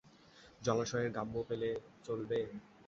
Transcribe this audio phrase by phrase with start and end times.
[0.61, 1.69] জলাশয়ের গাম্বো পেলে
[2.05, 2.39] চলবে?